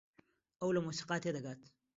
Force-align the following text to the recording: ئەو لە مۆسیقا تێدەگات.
ئەو 0.59 0.69
لە 0.75 0.79
مۆسیقا 0.85 1.15
تێدەگات. 1.23 1.61